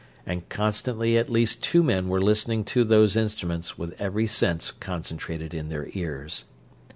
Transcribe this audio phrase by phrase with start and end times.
[0.25, 5.53] And constantly at least two men were listening to those instruments with every sense concentrated
[5.53, 6.45] in their ears.